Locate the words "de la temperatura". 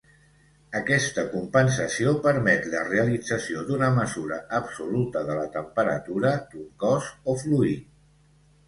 5.31-6.35